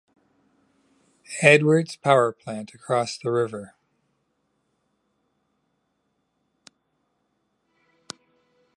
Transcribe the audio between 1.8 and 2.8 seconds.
Power Plant